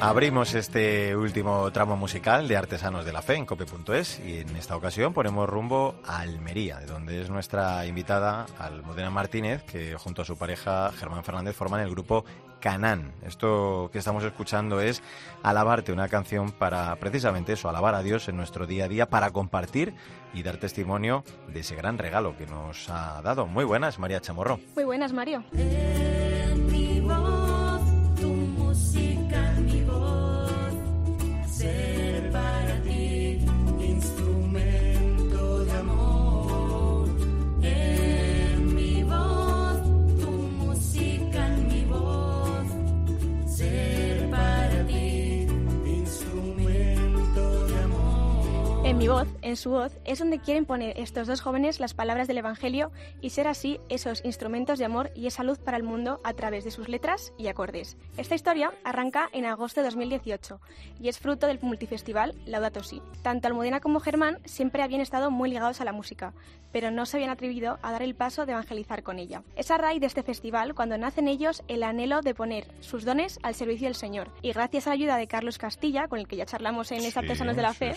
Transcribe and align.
Abrimos 0.00 0.54
este 0.54 1.16
último 1.16 1.72
tramo 1.72 1.96
musical 1.96 2.46
de 2.46 2.56
Artesanos 2.56 3.04
de 3.04 3.12
la 3.12 3.20
Fe 3.20 3.34
en 3.34 3.44
cope.es 3.44 4.20
y 4.20 4.38
en 4.38 4.54
esta 4.54 4.76
ocasión 4.76 5.12
ponemos 5.12 5.48
rumbo 5.48 5.96
a 6.06 6.20
Almería, 6.20 6.78
de 6.78 6.86
donde 6.86 7.20
es 7.20 7.30
nuestra 7.30 7.84
invitada 7.84 8.46
Almudena 8.58 9.10
Martínez, 9.10 9.64
que 9.64 9.96
junto 9.96 10.22
a 10.22 10.24
su 10.24 10.38
pareja 10.38 10.92
Germán 10.92 11.24
Fernández 11.24 11.56
forman 11.56 11.80
el 11.80 11.90
grupo 11.90 12.24
Canán. 12.60 13.12
Esto 13.26 13.90
que 13.92 13.98
estamos 13.98 14.22
escuchando 14.22 14.80
es 14.80 15.02
Alabarte, 15.42 15.92
una 15.92 16.08
canción 16.08 16.52
para 16.52 16.94
precisamente 16.96 17.54
eso, 17.54 17.68
alabar 17.68 17.96
a 17.96 18.02
Dios 18.02 18.28
en 18.28 18.36
nuestro 18.36 18.68
día 18.68 18.84
a 18.84 18.88
día, 18.88 19.06
para 19.06 19.32
compartir 19.32 19.94
y 20.32 20.44
dar 20.44 20.58
testimonio 20.58 21.24
de 21.52 21.60
ese 21.60 21.74
gran 21.74 21.98
regalo 21.98 22.36
que 22.36 22.46
nos 22.46 22.88
ha 22.88 23.20
dado. 23.22 23.48
Muy 23.48 23.64
buenas, 23.64 23.98
María 23.98 24.20
Chamorro. 24.20 24.60
Muy 24.76 24.84
buenas, 24.84 25.12
Mario. 25.12 25.42
En 49.48 49.56
su 49.56 49.70
voz, 49.70 49.98
es 50.04 50.18
donde 50.18 50.38
quieren 50.38 50.66
poner 50.66 50.98
estos 50.98 51.26
dos 51.26 51.40
jóvenes 51.40 51.80
las 51.80 51.94
palabras 51.94 52.28
del 52.28 52.38
Evangelio 52.38 52.92
y 53.20 53.30
ser 53.30 53.48
así 53.48 53.80
esos 53.88 54.24
instrumentos 54.24 54.78
de 54.78 54.84
amor 54.84 55.10
y 55.14 55.26
esa 55.26 55.42
luz 55.42 55.58
para 55.58 55.76
el 55.76 55.82
mundo 55.82 56.20
a 56.22 56.34
través 56.34 56.64
de 56.64 56.70
sus 56.70 56.88
letras 56.88 57.32
y 57.38 57.48
acordes. 57.48 57.96
Esta 58.16 58.34
historia 58.34 58.72
arranca 58.84 59.28
en 59.32 59.46
agosto 59.46 59.80
de 59.80 59.86
2018 59.86 60.60
y 61.00 61.08
es 61.08 61.18
fruto 61.18 61.46
del 61.46 61.58
multifestival 61.62 62.34
Laudato 62.44 62.82
Si. 62.82 63.00
Tanto 63.22 63.48
Almudena 63.48 63.80
como 63.80 64.00
Germán 64.00 64.38
siempre 64.44 64.82
habían 64.82 65.00
estado 65.00 65.30
muy 65.30 65.48
ligados 65.48 65.80
a 65.80 65.84
la 65.84 65.92
música, 65.92 66.34
pero 66.72 66.90
no 66.90 67.06
se 67.06 67.16
habían 67.16 67.30
atrevido 67.30 67.78
a 67.82 67.92
dar 67.92 68.02
el 68.02 68.14
paso 68.14 68.44
de 68.44 68.52
evangelizar 68.52 69.02
con 69.02 69.18
ella. 69.18 69.42
Es 69.56 69.70
a 69.70 69.78
raíz 69.78 70.00
de 70.00 70.06
este 70.06 70.22
festival 70.22 70.74
cuando 70.74 70.98
nacen 70.98 71.28
ellos 71.28 71.62
el 71.68 71.82
anhelo 71.82 72.20
de 72.20 72.34
poner 72.34 72.66
sus 72.80 73.04
dones 73.04 73.38
al 73.42 73.54
servicio 73.54 73.86
del 73.86 73.94
Señor. 73.94 74.30
Y 74.42 74.52
gracias 74.52 74.86
a 74.86 74.90
la 74.90 74.94
ayuda 74.94 75.16
de 75.16 75.26
Carlos 75.26 75.56
Castilla, 75.56 76.08
con 76.08 76.18
el 76.18 76.28
que 76.28 76.36
ya 76.36 76.44
charlamos 76.44 76.92
en 76.92 77.00
sí, 77.00 77.12
Artesanos 77.18 77.56
de 77.56 77.62
la 77.62 77.72
Fe, 77.72 77.94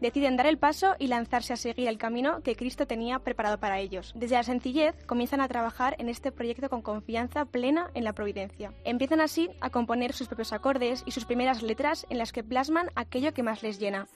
deciden 0.00 0.36
dar 0.36 0.46
el 0.46 0.58
paso 0.58 0.71
y 0.98 1.06
lanzarse 1.06 1.52
a 1.52 1.56
seguir 1.56 1.86
el 1.86 1.98
camino 1.98 2.42
que 2.42 2.56
Cristo 2.56 2.86
tenía 2.86 3.18
preparado 3.18 3.58
para 3.58 3.78
ellos. 3.78 4.12
Desde 4.14 4.36
la 4.36 4.42
sencillez 4.42 4.94
comienzan 5.04 5.42
a 5.42 5.48
trabajar 5.48 5.96
en 5.98 6.08
este 6.08 6.32
proyecto 6.32 6.70
con 6.70 6.80
confianza 6.80 7.44
plena 7.44 7.90
en 7.92 8.04
la 8.04 8.14
providencia. 8.14 8.72
Empiezan 8.84 9.20
así 9.20 9.50
a 9.60 9.68
componer 9.68 10.14
sus 10.14 10.28
propios 10.28 10.52
acordes 10.52 11.02
y 11.04 11.10
sus 11.10 11.26
primeras 11.26 11.62
letras 11.62 12.06
en 12.08 12.16
las 12.16 12.32
que 12.32 12.42
plasman 12.42 12.88
aquello 12.94 13.34
que 13.34 13.42
más 13.42 13.62
les 13.62 13.78
llena, 13.78 14.08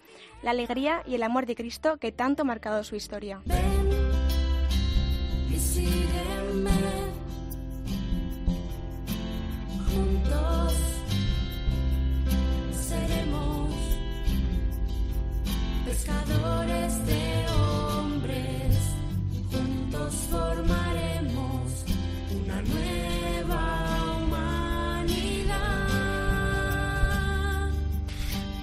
la 0.42 0.52
alegría 0.52 1.02
y 1.06 1.14
el 1.14 1.22
amor 1.22 1.44
de 1.44 1.56
Cristo 1.56 1.98
que 1.98 2.10
tanto 2.10 2.42
ha 2.42 2.46
marcado 2.46 2.82
su 2.84 2.96
historia. 2.96 3.42
Pescadores 15.86 17.06
de 17.06 17.46
hombres, 17.48 18.76
juntos 19.52 20.14
formaremos 20.30 21.84
una 22.34 22.60
nueva 22.62 23.15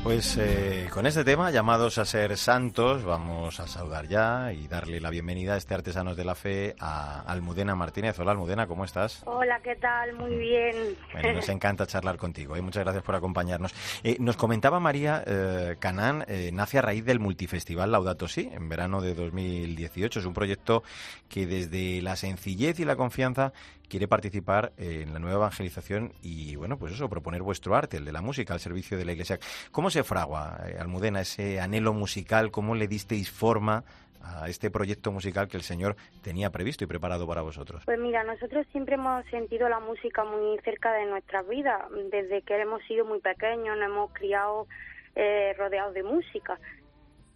Pues 0.03 0.37
eh, 0.37 0.89
con 0.91 1.05
este 1.05 1.23
tema, 1.23 1.49
llamados 1.49 1.97
a 1.97 2.03
ser 2.03 2.35
santos, 2.35 3.05
vamos 3.05 3.61
a 3.61 3.67
saludar 3.67 4.05
ya 4.09 4.51
y 4.51 4.67
darle 4.67 4.99
la 4.99 5.09
bienvenida 5.09 5.53
a 5.53 5.57
este 5.57 5.75
Artesanos 5.75 6.17
de 6.17 6.25
la 6.25 6.35
Fe 6.35 6.75
a 6.77 7.21
Almudena 7.21 7.73
Martínez. 7.73 8.19
Hola 8.19 8.31
Almudena, 8.31 8.67
¿cómo 8.67 8.83
estás? 8.83 9.23
Hola, 9.25 9.61
¿qué 9.63 9.77
tal? 9.77 10.11
Muy 10.17 10.35
bien. 10.35 10.75
Bueno, 11.13 11.31
nos 11.35 11.47
encanta 11.47 11.87
charlar 11.87 12.17
contigo. 12.17 12.57
¿eh? 12.57 12.61
Muchas 12.61 12.83
gracias 12.83 13.01
por 13.01 13.15
acompañarnos. 13.15 13.73
Eh, 14.03 14.17
nos 14.19 14.35
comentaba 14.35 14.81
María, 14.81 15.23
eh, 15.25 15.77
Canán 15.79 16.25
eh, 16.27 16.49
nace 16.51 16.79
a 16.79 16.81
raíz 16.81 17.05
del 17.05 17.21
multifestival 17.21 17.89
Laudato 17.89 18.27
Si, 18.27 18.49
en 18.51 18.67
verano 18.67 18.99
de 18.99 19.15
2018. 19.15 20.19
Es 20.19 20.25
un 20.25 20.33
proyecto 20.33 20.83
que 21.29 21.47
desde 21.47 22.01
la 22.01 22.17
sencillez 22.17 22.77
y 22.81 22.83
la 22.83 22.97
confianza 22.97 23.53
quiere 23.89 24.07
participar 24.07 24.73
en 24.77 25.13
la 25.13 25.19
nueva 25.19 25.37
evangelización 25.37 26.13
y, 26.21 26.55
bueno, 26.55 26.77
pues 26.77 26.93
eso, 26.93 27.09
proponer 27.09 27.41
vuestro 27.41 27.75
arte, 27.75 27.97
el 27.97 28.05
de 28.05 28.11
la 28.11 28.21
música, 28.21 28.53
al 28.53 28.59
servicio 28.59 28.97
de 28.97 29.05
la 29.05 29.11
Iglesia. 29.11 29.39
¿Cómo 29.71 29.89
se 29.89 30.03
fragua, 30.03 30.57
eh, 30.65 30.77
Almudena, 30.79 31.21
ese 31.21 31.59
anhelo 31.59 31.93
musical? 31.93 32.51
¿Cómo 32.51 32.75
le 32.75 32.87
disteis 32.87 33.29
forma 33.31 33.83
a 34.23 34.47
este 34.47 34.71
proyecto 34.71 35.11
musical 35.11 35.47
que 35.47 35.57
el 35.57 35.63
Señor 35.63 35.95
tenía 36.21 36.49
previsto 36.49 36.83
y 36.83 36.87
preparado 36.87 37.27
para 37.27 37.41
vosotros? 37.41 37.83
Pues 37.85 37.99
mira, 37.99 38.23
nosotros 38.23 38.65
siempre 38.71 38.95
hemos 38.95 39.25
sentido 39.25 39.67
la 39.69 39.79
música 39.79 40.23
muy 40.23 40.57
cerca 40.63 40.93
de 40.93 41.05
nuestras 41.05 41.47
vidas. 41.47 41.81
Desde 42.09 42.41
que 42.41 42.55
hemos 42.55 42.81
sido 42.83 43.05
muy 43.05 43.19
pequeños, 43.19 43.77
nos 43.77 43.85
hemos 43.85 44.13
criado 44.13 44.67
eh, 45.15 45.53
rodeados 45.57 45.93
de 45.93 46.03
música. 46.03 46.57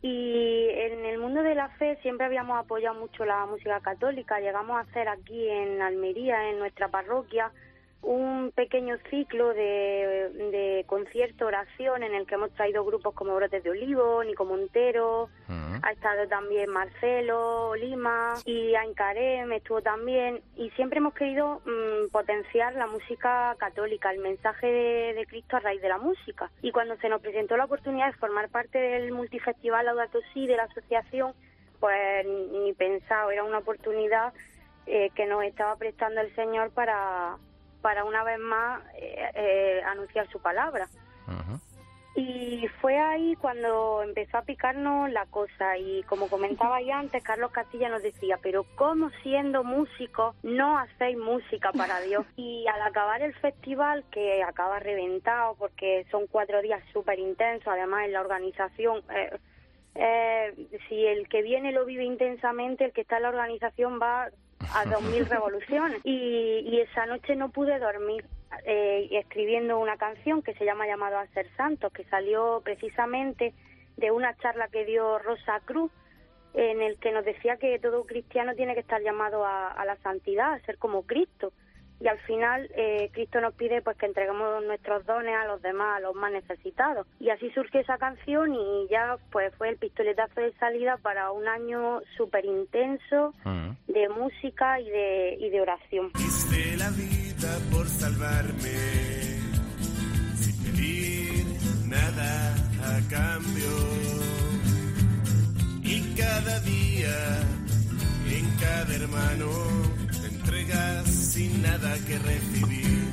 Y 0.01 0.67
en 0.69 1.05
el 1.05 1.17
mundo 1.17 1.41
de 1.41 1.55
la 1.55 1.69
fe 1.69 1.97
siempre 2.01 2.25
habíamos 2.25 2.59
apoyado 2.59 2.99
mucho 2.99 3.25
la 3.25 3.45
música 3.45 3.79
católica. 3.79 4.39
Llegamos 4.39 4.77
a 4.77 4.81
hacer 4.81 5.07
aquí 5.07 5.49
en 5.49 5.81
Almería, 5.81 6.49
en 6.49 6.59
nuestra 6.59 6.89
parroquia, 6.89 7.51
un 8.01 8.51
pequeño 8.55 8.97
ciclo 9.09 9.53
de, 9.53 10.29
de 10.51 10.85
concierto, 10.87 11.45
oración, 11.45 12.03
en 12.03 12.13
el 12.13 12.25
que 12.25 12.35
hemos 12.35 12.51
traído 12.53 12.85
grupos 12.85 13.13
como 13.13 13.35
Brotes 13.35 13.63
de 13.63 13.69
Olivo, 13.69 14.23
Nico 14.23 14.45
Montero, 14.45 15.29
Mm. 15.47 15.79
ha 15.81 15.91
estado 15.91 16.27
también 16.27 16.69
Marcelo, 16.69 17.75
Lima 17.75 18.33
y 18.45 18.75
Aincarem 18.75 19.51
estuvo 19.53 19.81
también. 19.81 20.41
Y 20.55 20.69
siempre 20.71 20.97
hemos 20.99 21.13
querido 21.13 21.61
mm, 21.65 22.11
potenciar 22.11 22.75
la 22.75 22.87
música 22.87 23.55
católica, 23.57 24.11
el 24.11 24.19
mensaje 24.19 24.67
de, 24.67 25.13
de 25.13 25.25
Cristo 25.25 25.57
a 25.57 25.59
raíz 25.59 25.81
de 25.81 25.89
la 25.89 25.97
música. 25.97 26.51
Y 26.61 26.71
cuando 26.71 26.97
se 26.97 27.09
nos 27.09 27.21
presentó 27.21 27.55
la 27.57 27.65
oportunidad 27.65 28.07
de 28.07 28.17
formar 28.17 28.49
parte 28.49 28.77
del 28.77 29.11
multifestival 29.11 29.85
Laudato 29.85 30.19
Si 30.33 30.47
de 30.47 30.57
la 30.57 30.63
asociación, 30.63 31.33
pues 31.79 32.25
ni 32.25 32.73
pensado, 32.73 33.31
era 33.31 33.43
una 33.43 33.59
oportunidad 33.59 34.33
eh, 34.85 35.11
que 35.15 35.25
nos 35.25 35.43
estaba 35.43 35.75
prestando 35.75 36.21
el 36.21 36.33
Señor 36.35 36.71
para, 36.71 37.37
para 37.87 38.03
una 38.03 38.21
vez 38.25 38.37
más 38.37 38.81
eh, 38.97 39.31
eh, 39.33 39.81
anunciar 39.85 40.29
su 40.29 40.41
palabra. 40.41 40.89
Y 42.15 42.67
fue 42.81 42.97
ahí 42.97 43.33
cuando 43.37 44.03
empezó 44.03 44.39
a 44.39 44.41
picarnos 44.41 45.09
la 45.09 45.25
cosa 45.27 45.77
y 45.77 46.03
como 46.03 46.27
comentaba 46.27 46.81
ya 46.81 46.99
antes, 46.99 47.23
Carlos 47.23 47.51
Castilla 47.51 47.87
nos 47.87 48.03
decía, 48.03 48.39
pero 48.43 48.65
¿cómo 48.75 49.09
siendo 49.23 49.63
músicos 49.63 50.35
no 50.43 50.77
hacéis 50.77 51.17
música 51.17 51.71
para 51.71 52.01
Dios? 52.07 52.25
Y 52.35 52.67
al 52.67 52.81
acabar 52.81 53.21
el 53.21 53.33
festival, 53.35 54.03
que 54.11 54.43
acaba 54.43 54.79
reventado 54.79 55.55
porque 55.55 56.05
son 56.11 56.27
cuatro 56.27 56.61
días 56.61 56.83
súper 56.91 57.19
intensos, 57.19 57.69
además 57.69 58.03
en 58.03 58.11
la 58.11 58.19
organización, 58.19 59.01
eh, 59.15 59.37
eh, 59.95 60.67
si 60.89 61.05
el 61.05 61.29
que 61.29 61.41
viene 61.41 61.71
lo 61.71 61.85
vive 61.85 62.03
intensamente, 62.03 62.83
el 62.83 62.91
que 62.91 63.01
está 63.01 63.15
en 63.15 63.23
la 63.23 63.29
organización 63.29 63.97
va 64.01 64.29
a 64.73 64.85
dos 64.85 65.01
mil 65.03 65.25
revoluciones. 65.25 66.01
Y, 66.03 66.63
y 66.65 66.81
esa 66.81 67.05
noche 67.05 67.35
no 67.35 67.49
pude 67.49 67.79
dormir 67.79 68.25
eh, 68.65 69.07
escribiendo 69.11 69.79
una 69.79 69.97
canción 69.97 70.41
que 70.41 70.53
se 70.55 70.65
llama 70.65 70.87
Llamado 70.87 71.17
a 71.17 71.27
ser 71.27 71.47
santos, 71.55 71.91
que 71.93 72.03
salió 72.05 72.61
precisamente 72.63 73.53
de 73.97 74.11
una 74.11 74.35
charla 74.37 74.67
que 74.67 74.85
dio 74.85 75.19
Rosa 75.19 75.59
Cruz, 75.65 75.91
en 76.53 76.81
el 76.81 76.97
que 76.97 77.11
nos 77.11 77.25
decía 77.25 77.57
que 77.57 77.77
todo 77.79 78.05
cristiano 78.05 78.55
tiene 78.55 78.73
que 78.73 78.79
estar 78.79 79.01
llamado 79.01 79.45
a, 79.45 79.69
a 79.69 79.85
la 79.85 79.97
santidad, 79.97 80.53
a 80.53 80.59
ser 80.59 80.77
como 80.77 81.03
Cristo 81.03 81.51
y 81.99 82.07
al 82.07 82.19
final 82.19 82.69
eh, 82.75 83.09
Cristo 83.11 83.41
nos 83.41 83.53
pide 83.53 83.81
pues 83.81 83.97
que 83.97 84.05
entreguemos 84.05 84.63
nuestros 84.65 85.05
dones 85.05 85.35
a 85.35 85.45
los 85.45 85.61
demás, 85.61 85.97
a 85.97 85.99
los 85.99 86.15
más 86.15 86.31
necesitados. 86.31 87.07
Y 87.19 87.29
así 87.29 87.49
surgió 87.51 87.81
esa 87.81 87.97
canción 87.97 88.53
y 88.53 88.87
ya 88.89 89.17
pues 89.31 89.53
fue 89.55 89.69
el 89.69 89.77
pistoletazo 89.77 90.41
de 90.41 90.53
salida 90.53 90.97
para 90.97 91.31
un 91.31 91.47
año 91.47 92.01
súper 92.15 92.45
intenso 92.45 93.33
mm. 93.43 93.91
de 93.91 94.09
música 94.09 94.79
y 94.79 94.89
de, 94.89 95.37
y 95.39 95.49
de 95.49 95.61
oración. 95.61 96.11
Hice 96.15 96.77
la 96.77 96.89
vida 96.91 97.57
por 97.71 97.87
salvarme 97.87 98.77
sin 100.35 100.63
pedir 100.63 101.45
nada 101.87 102.55
a 102.83 103.09
cambio 103.09 104.37
y 105.83 106.15
cada 106.15 106.59
día 106.59 107.39
en 108.29 108.45
cada 108.59 108.95
hermano 108.95 109.86
sin 111.37 111.61
nada 111.61 111.93
que 112.07 112.17
recibir. 112.17 113.03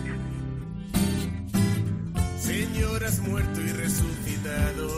Señor, 2.38 3.04
has 3.04 3.18
muerto 3.20 3.60
y 3.60 3.70
resucitado, 3.84 4.88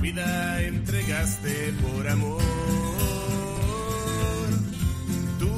vida 0.00 0.62
entregaste 0.62 1.74
por 1.82 2.08
amor. 2.08 2.42
Tú 5.40 5.52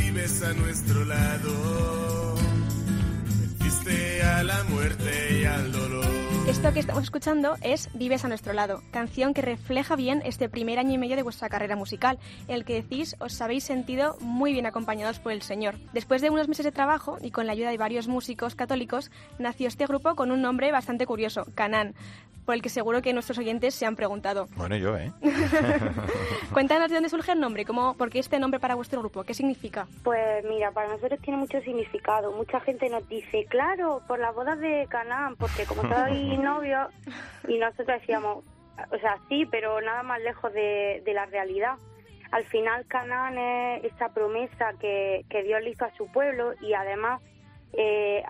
vives 0.00 0.42
a 0.42 0.52
nuestro 0.54 1.04
lado, 1.04 2.34
venciste 3.38 4.22
a 4.24 4.42
la 4.42 4.64
muerte 4.64 5.38
y 5.40 5.44
al 5.44 5.70
dolor. 5.70 5.93
Esto 6.64 6.72
que 6.72 6.80
estamos 6.80 7.04
escuchando 7.04 7.56
es 7.60 7.90
Vives 7.92 8.24
a 8.24 8.28
nuestro 8.28 8.54
lado, 8.54 8.82
canción 8.90 9.34
que 9.34 9.42
refleja 9.42 9.96
bien 9.96 10.22
este 10.24 10.48
primer 10.48 10.78
año 10.78 10.94
y 10.94 10.96
medio 10.98 11.14
de 11.14 11.22
vuestra 11.22 11.50
carrera 11.50 11.76
musical, 11.76 12.18
en 12.48 12.54
el 12.54 12.64
que 12.64 12.80
decís 12.80 13.16
os 13.20 13.38
habéis 13.42 13.64
sentido 13.64 14.16
muy 14.20 14.54
bien 14.54 14.64
acompañados 14.64 15.18
por 15.18 15.32
el 15.32 15.42
Señor. 15.42 15.74
Después 15.92 16.22
de 16.22 16.30
unos 16.30 16.48
meses 16.48 16.64
de 16.64 16.72
trabajo 16.72 17.18
y 17.20 17.32
con 17.32 17.46
la 17.46 17.52
ayuda 17.52 17.68
de 17.68 17.76
varios 17.76 18.08
músicos 18.08 18.54
católicos, 18.54 19.10
nació 19.38 19.68
este 19.68 19.84
grupo 19.84 20.14
con 20.14 20.30
un 20.30 20.40
nombre 20.40 20.72
bastante 20.72 21.04
curioso, 21.04 21.46
Canán, 21.54 21.94
por 22.44 22.54
el 22.54 22.62
que 22.62 22.68
seguro 22.68 23.02
que 23.02 23.12
nuestros 23.12 23.38
oyentes 23.38 23.74
se 23.74 23.86
han 23.86 23.96
preguntado. 23.96 24.48
Bueno, 24.56 24.76
yo, 24.76 24.96
¿eh? 24.96 25.12
Cuéntanos 26.52 26.88
de 26.88 26.94
dónde 26.94 27.08
surge 27.08 27.32
el 27.32 27.40
nombre, 27.40 27.64
cómo, 27.64 27.96
por 27.96 28.10
qué 28.10 28.18
este 28.18 28.38
nombre 28.38 28.60
para 28.60 28.74
vuestro 28.74 29.00
grupo, 29.00 29.24
qué 29.24 29.34
significa. 29.34 29.86
Pues 30.02 30.44
mira, 30.44 30.70
para 30.72 30.88
nosotros 30.88 31.20
tiene 31.20 31.38
mucho 31.38 31.60
significado. 31.60 32.32
Mucha 32.32 32.60
gente 32.60 32.88
nos 32.88 33.08
dice, 33.08 33.46
claro, 33.46 34.02
por 34.06 34.18
las 34.18 34.34
bodas 34.34 34.58
de 34.60 34.86
Canaán, 34.88 35.36
porque 35.36 35.64
como 35.64 35.82
soy 35.88 36.36
novio, 36.38 36.88
y 37.48 37.58
nosotros 37.58 38.00
decíamos, 38.00 38.44
o 38.90 38.98
sea, 38.98 39.18
sí, 39.28 39.46
pero 39.46 39.80
nada 39.80 40.02
más 40.02 40.20
lejos 40.20 40.52
de, 40.52 41.02
de 41.04 41.14
la 41.14 41.26
realidad. 41.26 41.76
Al 42.30 42.44
final 42.44 42.84
Canaán 42.86 43.38
es 43.38 43.84
esa 43.84 44.08
promesa 44.08 44.72
que, 44.80 45.24
que 45.30 45.44
Dios 45.44 45.62
le 45.62 45.70
hizo 45.70 45.84
a 45.84 45.94
su 45.96 46.10
pueblo 46.10 46.54
y 46.60 46.74
además, 46.74 47.22
eh, 47.72 48.24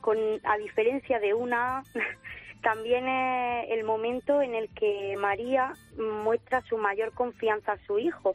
con, 0.00 0.16
a 0.44 0.56
diferencia 0.56 1.20
de 1.20 1.34
una, 1.34 1.82
también 2.64 3.06
es 3.06 3.70
el 3.70 3.84
momento 3.84 4.40
en 4.40 4.54
el 4.54 4.70
que 4.70 5.16
María 5.18 5.74
muestra 5.98 6.62
su 6.62 6.78
mayor 6.78 7.12
confianza 7.12 7.72
a 7.72 7.86
su 7.86 7.98
hijo. 7.98 8.32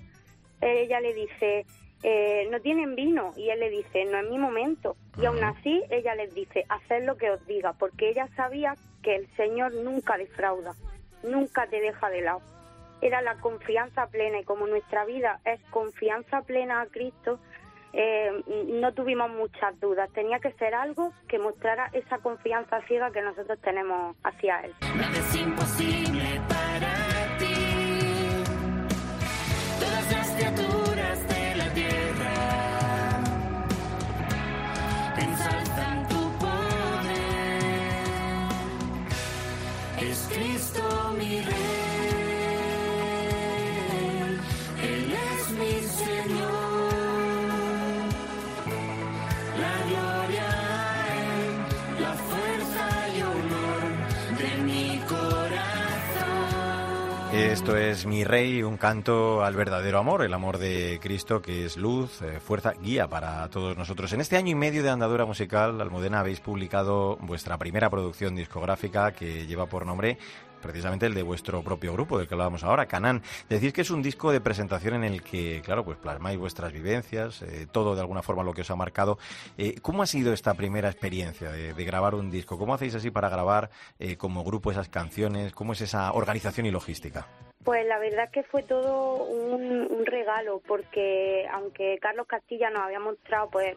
Ella 0.62 1.02
le 1.02 1.16
dice, 1.16 1.66
eh, 2.04 2.48
no 2.52 2.62
tienen 2.62 2.96
vino, 2.96 3.34
y 3.36 3.50
él 3.50 3.60
le 3.60 3.72
dice, 3.72 4.06
no 4.06 4.20
es 4.20 4.30
mi 4.30 4.38
momento. 4.38 4.96
Y 5.18 5.26
aún 5.26 5.44
así, 5.44 5.84
ella 5.90 6.14
les 6.14 6.34
dice, 6.36 6.64
haced 6.70 7.06
lo 7.06 7.18
que 7.18 7.32
os 7.32 7.46
diga, 7.48 7.74
porque 7.74 8.10
ella 8.10 8.30
sabía 8.36 8.78
que 9.02 9.16
el 9.16 9.28
Señor 9.36 9.74
nunca 9.74 10.16
defrauda, 10.18 10.76
nunca 11.24 11.66
te 11.68 11.82
deja 11.82 12.10
de 12.10 12.22
lado. 12.22 12.42
Era 13.02 13.22
la 13.22 13.36
confianza 13.40 14.08
plena, 14.08 14.40
y 14.40 14.44
como 14.44 14.68
nuestra 14.68 15.06
vida 15.06 15.40
es 15.44 15.60
confianza 15.72 16.44
plena 16.44 16.82
a 16.82 16.86
Cristo, 16.86 17.40
eh, 17.94 18.44
no 18.68 18.94
tuvimos 18.94 19.30
muchas 19.32 19.80
dudas. 19.80 20.10
Tenía 20.14 20.40
que 20.40 20.52
ser 20.54 20.74
algo 20.76 21.14
que 21.28 21.40
mostrara 21.40 21.90
esa 21.94 22.20
confianza 22.20 22.82
ciega 22.88 23.12
que 23.12 23.22
nosotros 23.22 23.60
tenemos 23.62 24.16
hacia 24.24 24.62
Él. 24.62 24.74
Esto 57.70 57.78
es 57.78 58.08
Mi 58.08 58.24
Rey, 58.24 58.64
un 58.64 58.78
canto 58.78 59.44
al 59.44 59.56
verdadero 59.56 60.00
amor, 60.00 60.24
el 60.24 60.34
amor 60.34 60.58
de 60.58 60.98
Cristo 61.00 61.40
que 61.40 61.66
es 61.66 61.78
luz, 61.78 62.20
eh, 62.24 62.40
fuerza, 62.40 62.74
guía 62.82 63.08
para 63.08 63.48
todos 63.50 63.78
nosotros. 63.78 64.12
En 64.12 64.22
este 64.22 64.38
año 64.38 64.50
y 64.50 64.56
medio 64.56 64.82
de 64.82 64.90
andadura 64.90 65.26
musical, 65.26 65.80
Almudena, 65.80 66.22
habéis 66.22 66.40
publicado 66.40 67.18
vuestra 67.18 67.60
primera 67.60 67.92
producción 67.92 68.36
discográfica 68.36 69.12
que 69.12 69.46
lleva 69.46 69.68
por 69.68 69.86
nombre 69.86 70.18
precisamente 70.60 71.06
el 71.06 71.14
de 71.14 71.24
vuestro 71.24 71.64
propio 71.64 71.94
grupo, 71.94 72.18
del 72.18 72.28
que 72.28 72.34
hablábamos 72.34 72.64
ahora, 72.64 72.86
Canán. 72.86 73.22
Decís 73.50 73.74
que 73.74 73.82
es 73.82 73.92
un 73.92 74.02
disco 74.02 74.32
de 74.32 74.42
presentación 74.42 74.96
en 74.96 75.04
el 75.04 75.24
que, 75.24 75.62
claro, 75.64 75.84
pues 75.84 75.98
plasmáis 75.98 76.38
vuestras 76.38 76.72
vivencias, 76.72 77.42
eh, 77.42 77.68
todo 77.72 77.96
de 77.96 78.02
alguna 78.02 78.22
forma 78.22 78.44
lo 78.44 78.54
que 78.54 78.62
os 78.62 78.72
ha 78.72 78.76
marcado. 78.76 79.18
Eh, 79.58 79.76
¿Cómo 79.82 80.04
ha 80.04 80.06
sido 80.06 80.34
esta 80.34 80.54
primera 80.54 80.90
experiencia 80.90 81.52
de, 81.52 81.74
de 81.74 81.86
grabar 81.86 82.16
un 82.16 82.30
disco? 82.30 82.58
¿Cómo 82.58 82.74
hacéis 82.74 82.96
así 82.96 83.12
para 83.12 83.30
grabar 83.30 83.70
eh, 84.00 84.18
como 84.18 84.44
grupo 84.44 84.72
esas 84.72 84.90
canciones? 84.90 85.54
¿Cómo 85.54 85.74
es 85.74 85.82
esa 85.82 86.12
organización 86.14 86.66
y 86.66 86.72
logística? 86.72 87.28
Pues 87.64 87.86
la 87.88 88.00
verdad 88.00 88.30
que 88.32 88.44
fue 88.44 88.64
todo 88.64 89.24
un, 89.26 89.86
un 89.92 90.06
regalo, 90.06 90.62
porque 90.66 91.46
aunque 91.52 91.98
Carlos 92.02 92.26
Castilla 92.26 92.70
nos 92.70 92.84
había 92.84 93.02
mostrado 93.02 93.50
pues 93.50 93.76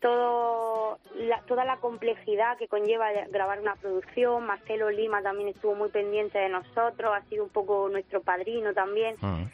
todo 0.00 0.98
la- 1.14 1.40
toda 1.42 1.64
la 1.64 1.76
complejidad 1.78 2.56
que 2.58 2.68
conlleva 2.68 3.10
grabar 3.30 3.60
una 3.60 3.74
producción, 3.76 4.46
Marcelo 4.46 4.90
Lima 4.90 5.22
también 5.22 5.48
estuvo 5.48 5.74
muy 5.74 5.88
pendiente 5.90 6.38
de 6.38 6.48
nosotros, 6.48 7.12
ha 7.14 7.22
sido 7.28 7.44
un 7.44 7.50
poco 7.50 7.88
nuestro 7.88 8.22
padrino 8.22 8.72
también. 8.74 9.16
Mm. 9.20 9.44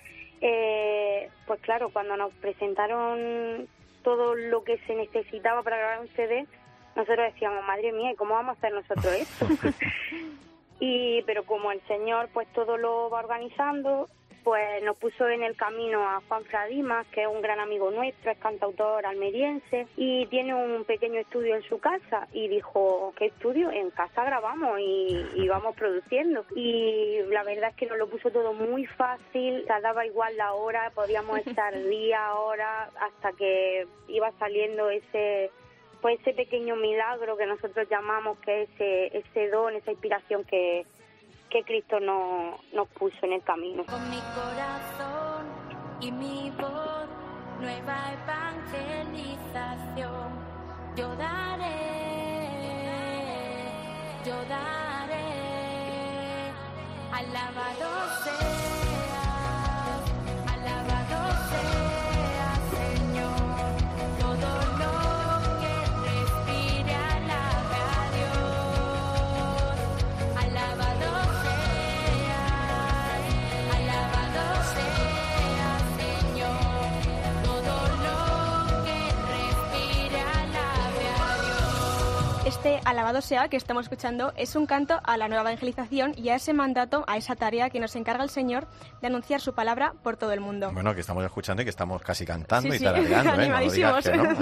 Eh, 0.41 1.31
pues 1.47 1.61
claro, 1.61 1.91
cuando 1.91 2.17
nos 2.17 2.33
presentaron 2.35 3.67
todo 4.03 4.35
lo 4.35 4.63
que 4.65 4.77
se 4.87 4.95
necesitaba 4.95 5.63
para 5.63 5.79
grabar 5.79 6.01
un 6.01 6.09
CD, 6.09 6.47
nosotros 6.95 7.33
decíamos, 7.33 7.65
madre 7.65 7.93
mía, 7.93 8.13
¿y 8.13 8.17
cómo 8.17 8.35
vamos 8.35 8.57
a 8.57 8.59
hacer 8.59 8.73
nosotros 8.75 9.07
esto? 9.15 9.47
y 10.81 11.23
pero 11.23 11.45
como 11.45 11.73
el 11.73 11.81
señor 11.87 12.29
pues 12.35 12.47
todo 12.53 12.77
lo 12.77 13.09
va 13.11 13.21
organizando, 13.21 14.09
pues 14.45 14.83
nos 14.83 14.97
puso 14.99 15.27
en 15.29 15.43
el 15.43 15.57
camino 15.57 16.07
a 16.07 16.21
Juan 16.29 16.45
Fradimas, 16.45 17.07
que 17.09 17.23
es 17.23 17.29
un 17.29 17.41
gran 17.41 17.59
amigo 17.61 17.91
nuestro, 17.91 18.31
es 18.31 18.39
cantautor 18.39 19.07
almeriense 19.07 19.89
y 19.97 20.27
tiene 20.27 20.55
un 20.55 20.85
pequeño 20.85 21.19
estudio 21.19 21.57
en 21.57 21.63
su 21.63 21.79
casa 21.79 22.29
y 22.33 22.49
dijo, 22.49 23.15
¿qué 23.17 23.27
estudio? 23.27 23.71
En 23.71 23.91
casa 23.91 24.23
grabamos 24.23 24.79
y, 24.79 25.27
y 25.35 25.49
vamos 25.49 25.75
produciendo. 25.75 26.45
Y 26.55 27.21
la 27.31 27.43
verdad 27.43 27.71
es 27.71 27.77
que 27.77 27.87
nos 27.87 27.97
lo 27.97 28.09
puso 28.09 28.31
todo 28.31 28.53
muy 28.53 28.85
fácil, 28.85 29.63
o 29.63 29.67
sea, 29.67 29.81
daba 29.81 30.05
igual 30.05 30.37
la 30.37 30.53
hora, 30.53 30.93
podíamos 30.95 31.39
estar 31.47 31.75
día, 31.83 32.35
hora, 32.35 32.91
hasta 33.01 33.33
que 33.33 33.87
iba 34.09 34.31
saliendo 34.39 34.91
ese 34.91 35.51
pues 36.03 36.21
ese 36.21 36.35
pequeño 36.35 36.77
milagro 36.77 37.35
que 37.39 37.47
nosotros 37.47 37.89
llamamos 37.89 38.37
que 38.41 38.65
es 38.65 38.69
ese, 38.75 39.17
ese 39.17 39.49
don, 39.49 39.75
esa 39.75 39.91
inspiración 39.91 40.45
que, 40.45 40.85
que 41.55 41.63
Cristo 41.63 42.01
no- 42.01 42.59
nos 42.73 42.89
puso 42.99 43.15
en 43.23 43.35
el 43.35 43.43
camino. 43.45 43.85
Con 43.85 44.11
mi 44.11 44.19
corazón 44.35 45.47
y 46.01 46.11
mi 46.11 46.51
voz, 46.51 47.07
nueva 47.61 47.97
evangelización, 48.25 50.33
yo 50.97 51.15
daré, 51.15 51.71
yo 54.27 54.35
daré, 54.49 56.51
alabado 57.13 57.89
sea, 58.25 59.04
Este 82.65 82.81
alabado 82.87 83.21
sea 83.21 83.49
que 83.49 83.59
estamos 83.59 83.85
escuchando 83.85 84.33
es 84.39 84.57
un 84.57 84.65
canto 84.65 84.99
a 85.05 85.19
la 85.19 85.29
nueva 85.29 85.43
evangelización 85.43 86.15
y 86.17 86.31
a 86.31 86.37
ese 86.37 86.55
mandato, 86.55 87.05
a 87.07 87.19
esa 87.19 87.37
tarea 87.37 87.69
que 87.69 87.79
nos 87.79 87.95
encarga 87.95 88.25
el 88.25 88.31
Señor 88.31 88.67
de 89.03 89.09
anunciar 89.09 89.43
su 89.43 89.53
palabra 89.53 89.93
por 90.03 90.17
todo 90.17 90.33
el 90.33 90.41
mundo. 90.41 90.71
Bueno, 90.73 90.95
que 90.95 91.03
estamos 91.03 91.23
escuchando 91.27 91.61
y 91.61 91.67
que 91.67 91.71
estamos 91.71 92.01
casi 92.01 92.25
cantando 92.25 92.71
Sí, 92.71 92.77
y 92.77 92.79
sí, 92.79 92.85
tarareando, 92.85 93.33
¿eh? 93.33 93.37
No 93.37 93.43
animadísimos. 93.43 94.05
que 94.05 94.17
no. 94.17 94.35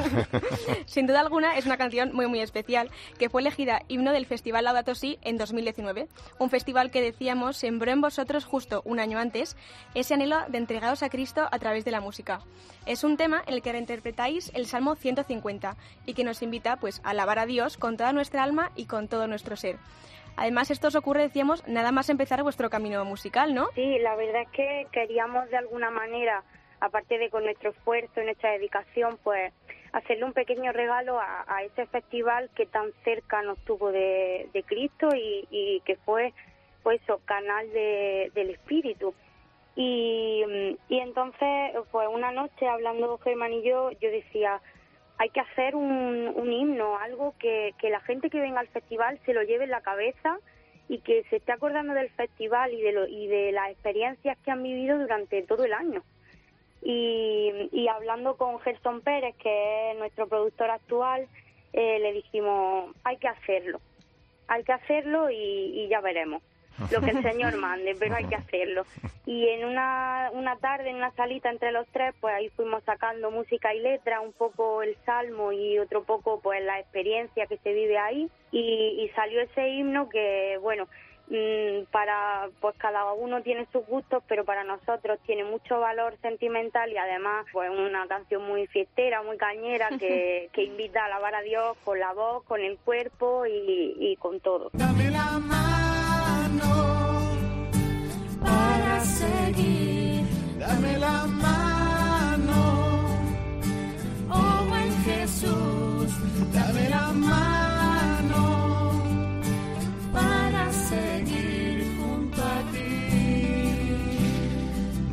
Sin 0.86 1.08
duda 1.08 1.18
alguna 1.18 1.58
es 1.58 1.66
una 1.66 1.76
canción 1.76 2.14
muy 2.14 2.28
muy 2.28 2.38
especial 2.38 2.92
que 3.18 3.28
fue 3.28 3.40
elegida 3.40 3.82
himno 3.88 4.12
del 4.12 4.26
Festival 4.26 4.66
Laudato 4.66 4.94
Si 4.94 5.18
en 5.22 5.36
2019, 5.36 6.06
un 6.38 6.48
festival 6.48 6.92
que 6.92 7.02
decíamos 7.02 7.56
sembró 7.56 7.90
en 7.90 8.02
vosotros 8.02 8.44
justo 8.44 8.82
un 8.84 9.00
año 9.00 9.18
antes 9.18 9.56
ese 9.96 10.14
anhelo 10.14 10.38
de 10.46 10.58
entregados 10.58 11.02
a 11.02 11.10
Cristo 11.10 11.48
a 11.50 11.58
través 11.58 11.84
de 11.84 11.90
la 11.90 12.00
música. 12.00 12.38
Es 12.86 13.02
un 13.02 13.16
tema 13.16 13.42
en 13.48 13.54
el 13.54 13.62
que 13.62 13.72
reinterpretáis 13.72 14.52
el 14.54 14.66
Salmo 14.66 14.94
150 14.94 15.76
y 16.06 16.14
que 16.14 16.22
nos 16.22 16.40
invita 16.42 16.76
pues 16.76 17.00
a 17.02 17.10
alabar 17.10 17.40
a 17.40 17.46
Dios 17.46 17.76
con 17.76 17.96
nuestra 18.12 18.42
alma 18.42 18.70
y 18.76 18.86
con 18.86 19.08
todo 19.08 19.26
nuestro 19.26 19.56
ser. 19.56 19.76
Además, 20.36 20.70
esto 20.70 20.88
os 20.88 20.94
ocurre, 20.94 21.22
decíamos, 21.22 21.66
nada 21.68 21.92
más 21.92 22.08
empezar 22.08 22.42
vuestro 22.42 22.70
camino 22.70 23.04
musical, 23.04 23.54
¿no? 23.54 23.68
Sí, 23.74 23.98
la 23.98 24.16
verdad 24.16 24.42
es 24.42 24.48
que 24.50 24.86
queríamos 24.90 25.48
de 25.50 25.58
alguna 25.58 25.90
manera 25.90 26.42
aparte 26.82 27.16
de 27.16 27.30
con 27.30 27.44
nuestro 27.44 27.70
esfuerzo 27.70 28.20
y 28.20 28.24
nuestra 28.24 28.50
dedicación, 28.50 29.16
pues 29.22 29.52
hacerle 29.92 30.24
un 30.24 30.32
pequeño 30.32 30.72
regalo 30.72 31.20
a, 31.20 31.44
a 31.46 31.62
ese 31.62 31.86
festival 31.86 32.50
que 32.56 32.66
tan 32.66 32.90
cerca 33.04 33.40
nos 33.42 33.56
tuvo 33.60 33.92
de, 33.92 34.48
Cristo 34.66 35.08
y, 35.14 35.80
que 35.84 35.96
fue 35.96 36.32
pues 36.82 37.00
eso, 37.02 37.20
canal 37.24 37.72
de, 37.72 38.32
del 38.34 38.50
espíritu. 38.50 39.14
Y, 39.76 40.42
y 40.88 40.98
entonces, 40.98 41.72
pues 41.92 42.08
una 42.12 42.32
noche 42.32 42.66
hablando 42.66 43.16
Germán 43.18 43.52
y 43.52 43.62
yo, 43.62 43.92
yo 43.92 44.10
decía, 44.10 44.60
hay 45.22 45.30
que 45.30 45.38
hacer 45.38 45.76
un, 45.76 46.32
un 46.34 46.52
himno, 46.52 46.98
algo 46.98 47.36
que, 47.38 47.72
la 47.80 48.00
gente 48.00 48.28
que 48.28 48.40
venga 48.40 48.58
al 48.58 48.66
festival 48.66 49.20
se 49.24 49.32
lo 49.32 49.44
lleve 49.44 49.64
en 49.64 49.70
la 49.70 49.80
cabeza 49.80 50.36
y 50.88 50.98
que 50.98 51.22
se 51.30 51.36
esté 51.36 51.52
acordando 51.52 51.94
del 51.94 52.10
festival 52.10 52.74
y 52.74 52.82
de, 52.82 52.90
lo, 52.90 53.06
y 53.06 53.28
de 53.28 53.52
las 53.52 53.70
experiencias 53.70 54.36
que 54.38 54.50
han 54.50 54.64
vivido 54.64 54.98
durante 54.98 55.42
todo 55.42 55.64
el 55.64 55.74
año. 55.74 56.02
Y, 56.82 57.68
y 57.70 57.86
hablando 57.86 58.36
con 58.36 58.58
Gerson 58.62 59.00
Pérez, 59.00 59.36
que 59.36 59.92
es 59.92 59.98
nuestro 59.98 60.26
productor 60.26 60.70
actual, 60.70 61.28
eh, 61.72 62.00
le 62.00 62.14
dijimos, 62.14 62.92
hay 63.04 63.16
que 63.18 63.28
hacerlo, 63.28 63.80
hay 64.48 64.64
que 64.64 64.72
hacerlo 64.72 65.30
y, 65.30 65.36
y 65.36 65.86
ya 65.86 66.00
veremos 66.00 66.42
lo 66.90 67.00
que 67.00 67.10
el 67.10 67.22
Señor 67.22 67.56
mande, 67.56 67.94
pero 67.98 68.16
hay 68.16 68.24
que 68.24 68.36
hacerlo. 68.36 68.84
Y 69.26 69.48
en 69.48 69.64
una, 69.64 70.30
una 70.32 70.56
tarde, 70.56 70.90
en 70.90 70.96
una 70.96 71.12
salita 71.12 71.50
entre 71.50 71.72
los 71.72 71.86
tres, 71.88 72.14
pues 72.20 72.34
ahí 72.34 72.48
fuimos 72.50 72.82
sacando 72.84 73.30
música 73.30 73.74
y 73.74 73.80
letra, 73.80 74.20
un 74.20 74.32
poco 74.32 74.82
el 74.82 74.96
salmo 75.04 75.52
y 75.52 75.78
otro 75.78 76.04
poco 76.04 76.40
pues 76.40 76.62
la 76.64 76.80
experiencia 76.80 77.46
que 77.46 77.58
se 77.58 77.72
vive 77.72 77.98
ahí. 77.98 78.28
Y, 78.50 78.58
y 78.58 79.08
salió 79.14 79.40
ese 79.40 79.68
himno 79.68 80.08
que, 80.08 80.58
bueno, 80.60 80.88
mm, 81.28 81.84
para 81.90 82.48
pues 82.60 82.74
cada 82.78 83.12
uno 83.12 83.42
tiene 83.42 83.66
sus 83.72 83.86
gustos 83.86 84.22
pero 84.28 84.44
para 84.44 84.64
nosotros 84.64 85.18
tiene 85.24 85.44
mucho 85.44 85.80
valor 85.80 86.16
sentimental 86.20 86.90
y 86.90 86.96
además 86.98 87.46
pues 87.52 87.70
una 87.70 88.06
canción 88.06 88.46
muy 88.46 88.66
fiestera 88.66 89.22
muy 89.22 89.38
cañera 89.38 89.88
que, 89.98 90.50
que 90.52 90.64
invita 90.64 91.02
a 91.02 91.06
alabar 91.06 91.34
a 91.34 91.42
Dios 91.42 91.76
con 91.84 91.98
la 91.98 92.12
voz 92.12 92.44
con 92.44 92.60
el 92.60 92.76
cuerpo 92.78 93.46
y, 93.46 93.94
y 93.98 94.16
con 94.16 94.40
todo 94.40 94.70
Dame 94.74 95.10
la 95.10 95.38
mano. 95.38 95.71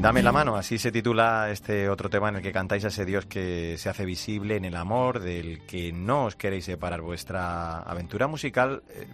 Dame 0.01 0.24
la 0.24 0.32
mano, 0.32 0.56
así 0.56 0.77
se 0.77 0.94
titula 0.94 1.51
este 1.51 1.89
otro 1.89 2.10
tema 2.10 2.29
en 2.29 2.38
el 2.38 2.41
que 2.41 2.53
cantáis 2.53 2.86
a 2.86 2.88
ese 2.88 3.03
Dios 3.03 3.25
que 3.25 3.77
se 3.77 3.89
hace 3.89 4.06
visible 4.06 4.56
en 4.56 4.63
el 4.63 4.77
amor, 4.77 5.20
del 5.20 5.60
que 5.68 5.91
no 5.91 6.24
os 6.24 6.38
queréis 6.38 6.63
separar. 6.63 7.01
Vuestra 7.01 7.82
aventura 7.82 8.25
musical 8.25 8.82
eh, 8.89 9.06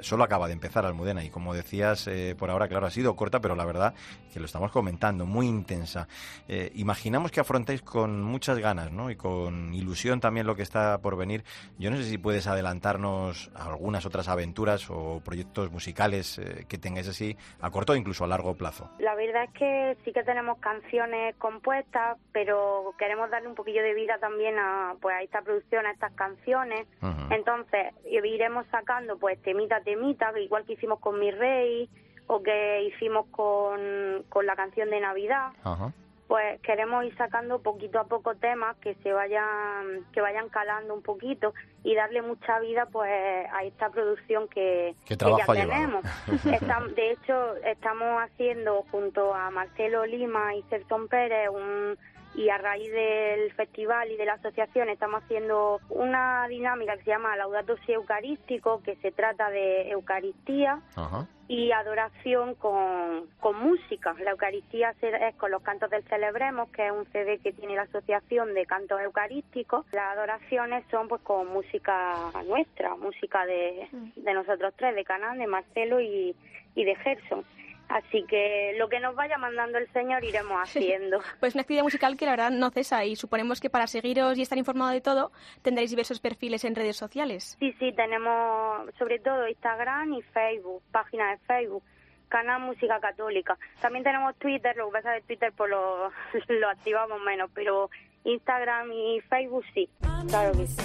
solo 0.00 0.24
acaba 0.24 0.46
de 0.46 0.52
empezar, 0.52 0.84
Almudena, 0.84 1.24
y 1.24 1.30
como 1.30 1.54
decías, 1.54 2.06
eh, 2.08 2.34
por 2.38 2.50
ahora, 2.50 2.68
claro, 2.68 2.86
ha 2.86 2.90
sido 2.90 3.16
corta, 3.16 3.40
pero 3.40 3.54
la 3.54 3.64
verdad 3.64 3.94
que 4.32 4.40
lo 4.40 4.46
estamos 4.46 4.70
comentando, 4.70 5.26
muy 5.26 5.46
intensa. 5.46 6.08
Eh, 6.48 6.70
imaginamos 6.74 7.30
que 7.30 7.40
afrontáis 7.40 7.82
con 7.82 8.22
muchas 8.22 8.58
ganas, 8.58 8.92
¿no? 8.92 9.10
Y 9.10 9.16
con 9.16 9.72
ilusión 9.74 10.20
también 10.20 10.46
lo 10.46 10.54
que 10.54 10.62
está 10.62 10.98
por 10.98 11.16
venir. 11.16 11.44
Yo 11.78 11.90
no 11.90 11.96
sé 11.96 12.04
si 12.04 12.18
puedes 12.18 12.46
adelantarnos 12.46 13.50
algunas 13.54 14.04
otras 14.04 14.28
aventuras 14.28 14.90
o 14.90 15.20
proyectos 15.24 15.70
musicales 15.70 16.38
eh, 16.38 16.66
que 16.68 16.78
tengáis 16.78 17.08
así 17.08 17.36
a 17.60 17.70
corto 17.70 17.92
o 17.92 17.96
incluso 17.96 18.24
a 18.24 18.26
largo 18.26 18.54
plazo. 18.54 18.90
La 18.98 19.14
verdad 19.14 19.44
es 19.44 19.50
que 19.52 19.96
sí 20.04 20.12
que 20.12 20.22
tenemos 20.22 20.58
canciones 20.58 21.34
compuestas, 21.36 22.18
pero 22.32 22.94
queremos 22.98 23.30
darle 23.30 23.48
un 23.48 23.54
poquillo 23.54 23.82
de 23.82 23.94
vida 23.94 24.18
también 24.18 24.58
a, 24.58 24.94
pues, 25.00 25.16
a 25.16 25.22
esta 25.22 25.42
producción, 25.42 25.86
a 25.86 25.92
estas 25.92 26.12
canciones. 26.12 26.86
Ujú. 27.00 27.34
Entonces, 27.34 27.94
iremos 28.04 28.66
sacando 28.70 29.18
pues 29.18 29.40
temita 29.42 29.75
temita, 29.80 30.32
igual 30.38 30.64
que 30.64 30.74
hicimos 30.74 31.00
con 31.00 31.18
Mi 31.18 31.30
Rey 31.30 31.88
o 32.26 32.42
que 32.42 32.82
hicimos 32.84 33.26
con, 33.30 34.24
con 34.28 34.46
la 34.46 34.56
canción 34.56 34.90
de 34.90 35.00
Navidad. 35.00 35.52
Ajá. 35.62 35.92
Pues 36.26 36.60
queremos 36.62 37.04
ir 37.04 37.16
sacando 37.16 37.60
poquito 37.60 38.00
a 38.00 38.04
poco 38.04 38.34
temas 38.34 38.76
que 38.78 38.96
se 38.96 39.12
vayan 39.12 40.04
que 40.12 40.20
vayan 40.20 40.48
calando 40.48 40.92
un 40.92 41.02
poquito 41.02 41.54
y 41.84 41.94
darle 41.94 42.20
mucha 42.20 42.58
vida 42.58 42.86
pues 42.86 43.12
a 43.52 43.62
esta 43.62 43.90
producción 43.90 44.48
que, 44.48 44.96
tenemos. 45.06 46.04
De 46.96 47.12
hecho, 47.12 47.54
estamos 47.64 48.20
haciendo 48.24 48.84
junto 48.90 49.32
a 49.32 49.50
Marcelo 49.52 50.04
Lima 50.04 50.56
y 50.56 50.64
Serton 50.64 51.06
Pérez 51.06 51.48
un, 51.48 51.96
y 52.36 52.50
a 52.50 52.58
raíz 52.58 52.92
del 52.92 53.50
festival 53.54 54.10
y 54.10 54.16
de 54.16 54.26
la 54.26 54.34
asociación 54.34 54.90
estamos 54.90 55.22
haciendo 55.22 55.80
una 55.88 56.46
dinámica 56.48 56.96
que 56.96 57.04
se 57.04 57.10
llama 57.10 57.34
Laudato 57.36 57.76
Si 57.86 57.92
Eucarístico, 57.92 58.82
que 58.82 58.96
se 58.96 59.10
trata 59.10 59.48
de 59.50 59.90
Eucaristía 59.90 60.80
Ajá. 60.96 61.26
y 61.48 61.72
adoración 61.72 62.54
con, 62.56 63.26
con 63.40 63.58
música. 63.58 64.14
La 64.22 64.32
Eucaristía 64.32 64.92
se- 65.00 65.28
es 65.28 65.34
con 65.36 65.50
los 65.50 65.62
cantos 65.62 65.88
del 65.88 66.04
Celebremos, 66.04 66.68
que 66.72 66.86
es 66.86 66.92
un 66.92 67.06
CD 67.06 67.38
que 67.38 67.52
tiene 67.52 67.74
la 67.74 67.82
Asociación 67.82 68.52
de 68.52 68.66
Cantos 68.66 69.00
Eucarísticos. 69.00 69.86
Las 69.92 70.16
adoraciones 70.16 70.84
son 70.90 71.08
pues 71.08 71.22
con 71.22 71.46
música 71.48 72.30
nuestra, 72.46 72.96
música 72.96 73.46
de, 73.46 73.88
de 74.14 74.34
nosotros 74.34 74.74
tres, 74.76 74.94
de 74.94 75.04
Canán, 75.04 75.38
de 75.38 75.46
Marcelo 75.46 76.00
y, 76.02 76.36
y 76.74 76.84
de 76.84 76.94
Gerson. 76.96 77.44
Así 77.88 78.24
que 78.24 78.74
lo 78.78 78.88
que 78.88 79.00
nos 79.00 79.14
vaya 79.14 79.38
mandando 79.38 79.78
el 79.78 79.90
Señor 79.92 80.24
iremos 80.24 80.58
haciendo. 80.62 81.20
Pues 81.40 81.54
una 81.54 81.62
actividad 81.62 81.84
musical 81.84 82.16
que 82.16 82.24
la 82.24 82.32
verdad 82.32 82.50
no 82.50 82.70
cesa 82.70 83.04
y 83.04 83.16
suponemos 83.16 83.60
que 83.60 83.70
para 83.70 83.86
seguiros 83.86 84.36
y 84.38 84.42
estar 84.42 84.58
informado 84.58 84.92
de 84.92 85.00
todo 85.00 85.32
tendréis 85.62 85.90
diversos 85.90 86.20
perfiles 86.20 86.64
en 86.64 86.74
redes 86.74 86.96
sociales. 86.96 87.56
Sí, 87.58 87.72
sí, 87.78 87.92
tenemos 87.92 88.90
sobre 88.98 89.18
todo 89.18 89.46
Instagram 89.48 90.14
y 90.14 90.22
Facebook, 90.22 90.82
página 90.90 91.30
de 91.30 91.38
Facebook, 91.38 91.82
canal 92.28 92.60
Música 92.60 92.98
Católica. 93.00 93.56
También 93.80 94.04
tenemos 94.04 94.34
Twitter, 94.36 94.76
lo 94.76 94.86
que 94.86 94.92
pasa 94.92 95.14
que 95.14 95.22
Twitter 95.22 95.52
pues 95.56 95.70
lo, 95.70 96.10
lo 96.48 96.68
activamos 96.68 97.20
menos, 97.22 97.50
pero 97.54 97.90
Instagram 98.24 98.92
y 98.92 99.20
Facebook 99.28 99.64
sí, 99.72 99.88
claro 100.28 100.52
que 100.52 100.66
sí. 100.66 100.82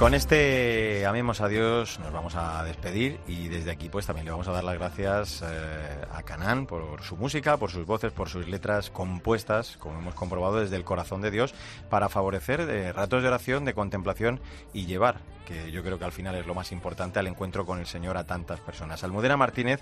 Con 0.00 0.14
este 0.14 1.04
Amemos 1.04 1.42
a 1.42 1.48
Dios 1.48 1.98
nos 2.00 2.10
vamos 2.10 2.34
a 2.34 2.64
despedir 2.64 3.20
y 3.28 3.48
desde 3.48 3.70
aquí 3.70 3.90
pues 3.90 4.06
también 4.06 4.24
le 4.24 4.30
vamos 4.30 4.48
a 4.48 4.52
dar 4.52 4.64
las 4.64 4.78
gracias 4.78 5.42
eh, 5.42 6.06
a 6.10 6.22
Canán 6.22 6.64
por 6.64 7.02
su 7.02 7.18
música, 7.18 7.58
por 7.58 7.70
sus 7.70 7.84
voces, 7.84 8.10
por 8.10 8.30
sus 8.30 8.48
letras 8.48 8.88
compuestas, 8.88 9.76
como 9.76 9.98
hemos 9.98 10.14
comprobado 10.14 10.58
desde 10.58 10.76
el 10.76 10.84
corazón 10.84 11.20
de 11.20 11.30
Dios, 11.30 11.54
para 11.90 12.08
favorecer 12.08 12.60
eh, 12.62 12.94
ratos 12.94 13.20
de 13.20 13.28
oración, 13.28 13.66
de 13.66 13.74
contemplación 13.74 14.40
y 14.72 14.86
llevar, 14.86 15.16
que 15.44 15.70
yo 15.70 15.82
creo 15.82 15.98
que 15.98 16.06
al 16.06 16.12
final 16.12 16.34
es 16.34 16.46
lo 16.46 16.54
más 16.54 16.72
importante, 16.72 17.18
al 17.18 17.26
encuentro 17.26 17.66
con 17.66 17.78
el 17.78 17.86
Señor 17.86 18.16
a 18.16 18.24
tantas 18.24 18.60
personas. 18.60 19.04
Almudena 19.04 19.36
Martínez, 19.36 19.80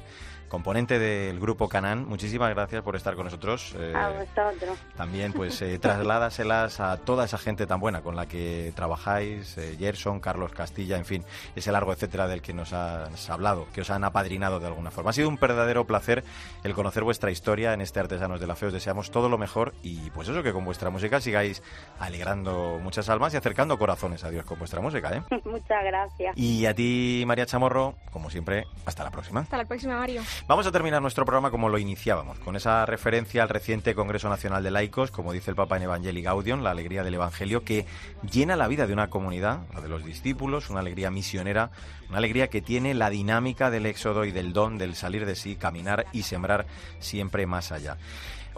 componente 0.48 0.98
del 0.98 1.38
grupo 1.38 1.68
Canán, 1.68 2.06
muchísimas 2.08 2.50
gracias 2.50 2.82
por 2.82 2.96
estar 2.96 3.14
con 3.14 3.26
nosotros. 3.26 3.72
eh, 3.78 3.92
A 3.94 4.08
vosotros. 4.08 4.78
también, 4.96 5.32
pues, 5.32 5.62
eh, 5.62 5.78
trasládaselas 5.78 6.80
a 6.80 6.96
toda 6.96 7.26
esa 7.26 7.38
gente 7.38 7.66
tan 7.68 7.78
buena 7.78 8.00
con 8.00 8.16
la 8.16 8.26
que 8.26 8.72
trabajáis, 8.74 9.56
eh, 9.58 9.76
Carlos 10.20 10.52
Castilla, 10.52 10.96
en 10.96 11.04
fin, 11.04 11.24
ese 11.54 11.70
largo 11.70 11.92
etcétera 11.92 12.26
del 12.26 12.40
que 12.40 12.54
nos 12.54 12.72
has 12.72 13.30
hablado, 13.30 13.66
que 13.72 13.82
os 13.82 13.90
han 13.90 14.04
apadrinado 14.04 14.60
de 14.60 14.66
alguna 14.66 14.90
forma. 14.90 15.10
Ha 15.10 15.12
sido 15.12 15.28
un 15.28 15.36
verdadero 15.36 15.86
placer 15.86 16.24
el 16.64 16.74
conocer 16.74 17.04
vuestra 17.04 17.30
historia 17.30 17.74
en 17.74 17.80
este 17.80 18.00
Artesanos 18.00 18.40
de 18.40 18.46
la 18.46 18.56
Fe. 18.56 18.66
Os 18.66 18.72
deseamos 18.72 19.10
todo 19.10 19.28
lo 19.28 19.38
mejor 19.38 19.74
y, 19.82 20.10
pues 20.10 20.28
eso, 20.28 20.42
que 20.42 20.52
con 20.52 20.64
vuestra 20.64 20.90
música 20.90 21.20
sigáis 21.20 21.62
alegrando 21.98 22.80
muchas 22.82 23.08
almas 23.08 23.34
y 23.34 23.36
acercando 23.36 23.78
corazones 23.78 24.24
a 24.24 24.30
Dios 24.30 24.44
con 24.44 24.58
vuestra 24.58 24.80
música, 24.80 25.14
¿eh? 25.14 25.22
Muchas 25.44 25.84
gracias. 25.84 26.36
Y 26.36 26.66
a 26.66 26.74
ti, 26.74 27.24
María 27.26 27.46
Chamorro, 27.46 27.94
como 28.10 28.30
siempre, 28.30 28.66
hasta 28.86 29.04
la 29.04 29.10
próxima. 29.10 29.40
Hasta 29.40 29.56
la 29.56 29.64
próxima, 29.64 29.98
Mario. 29.98 30.22
Vamos 30.46 30.66
a 30.66 30.72
terminar 30.72 31.02
nuestro 31.02 31.24
programa 31.24 31.50
como 31.50 31.68
lo 31.68 31.78
iniciábamos, 31.78 32.38
con 32.40 32.56
esa 32.56 32.86
referencia 32.86 33.42
al 33.42 33.48
reciente 33.48 33.94
Congreso 33.94 34.28
Nacional 34.28 34.62
de 34.62 34.70
Laicos, 34.70 35.10
como 35.10 35.32
dice 35.32 35.50
el 35.50 35.56
Papa 35.56 35.76
en 35.76 35.82
Evangelii 35.82 36.22
Gaudium, 36.22 36.62
la 36.62 36.70
alegría 36.70 37.02
del 37.02 37.14
Evangelio, 37.14 37.64
que 37.64 37.86
llena 38.30 38.56
la 38.56 38.68
vida 38.68 38.86
de 38.86 38.92
una 38.92 39.08
comunidad, 39.08 39.60
la 39.74 39.80
de 39.80 39.88
los 39.98 40.06
discípulos, 40.06 40.70
una 40.70 40.80
alegría 40.80 41.10
misionera, 41.10 41.70
una 42.08 42.18
alegría 42.18 42.48
que 42.48 42.62
tiene 42.62 42.94
la 42.94 43.10
dinámica 43.10 43.70
del 43.70 43.86
éxodo 43.86 44.24
y 44.24 44.30
del 44.30 44.52
don 44.52 44.78
del 44.78 44.94
salir 44.94 45.26
de 45.26 45.34
sí, 45.34 45.56
caminar 45.56 46.06
y 46.12 46.22
sembrar 46.22 46.66
siempre 47.00 47.46
más 47.46 47.72
allá. 47.72 47.96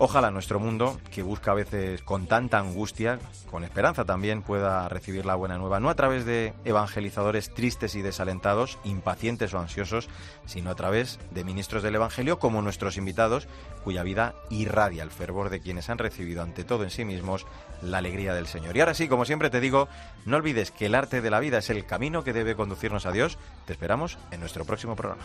Ojalá 0.02 0.30
nuestro 0.30 0.58
mundo, 0.58 0.98
que 1.10 1.22
busca 1.22 1.50
a 1.50 1.54
veces 1.54 2.00
con 2.00 2.26
tanta 2.26 2.58
angustia, 2.58 3.18
con 3.50 3.64
esperanza 3.64 4.06
también, 4.06 4.40
pueda 4.40 4.88
recibir 4.88 5.26
la 5.26 5.34
buena 5.34 5.58
nueva, 5.58 5.78
no 5.78 5.90
a 5.90 5.94
través 5.94 6.24
de 6.24 6.54
evangelizadores 6.64 7.52
tristes 7.52 7.94
y 7.94 8.00
desalentados, 8.00 8.78
impacientes 8.84 9.52
o 9.52 9.58
ansiosos, 9.58 10.08
sino 10.46 10.70
a 10.70 10.74
través 10.74 11.18
de 11.32 11.44
ministros 11.44 11.82
del 11.82 11.96
Evangelio 11.96 12.38
como 12.38 12.62
nuestros 12.62 12.96
invitados, 12.96 13.46
cuya 13.84 14.02
vida 14.02 14.34
irradia 14.48 15.02
el 15.02 15.10
fervor 15.10 15.50
de 15.50 15.60
quienes 15.60 15.90
han 15.90 15.98
recibido 15.98 16.42
ante 16.42 16.64
todo 16.64 16.84
en 16.84 16.90
sí 16.90 17.04
mismos 17.04 17.46
la 17.82 17.98
alegría 17.98 18.32
del 18.32 18.46
Señor. 18.46 18.78
Y 18.78 18.80
ahora 18.80 18.94
sí, 18.94 19.06
como 19.06 19.26
siempre 19.26 19.50
te 19.50 19.60
digo, 19.60 19.86
no 20.24 20.38
olvides 20.38 20.70
que 20.70 20.86
el 20.86 20.94
arte 20.94 21.20
de 21.20 21.30
la 21.30 21.40
vida 21.40 21.58
es 21.58 21.68
el 21.68 21.84
camino 21.84 22.24
que 22.24 22.32
debe 22.32 22.54
conducirnos 22.54 23.04
a 23.04 23.12
Dios. 23.12 23.36
Te 23.66 23.74
esperamos 23.74 24.16
en 24.30 24.40
nuestro 24.40 24.64
próximo 24.64 24.96
programa. 24.96 25.24